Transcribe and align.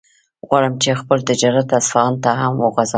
غواړم 0.47 0.73
چې 0.83 0.99
خپل 1.01 1.17
تجارت 1.29 1.67
اصفهان 1.79 2.13
ته 2.23 2.29
هم 2.41 2.53
وغځوم. 2.59 2.89